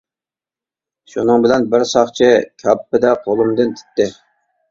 [1.13, 2.29] شۇنىڭ بىلەن بىر ساقچى
[2.63, 4.09] كاپپىدە قولۇمدىن تۇتتى.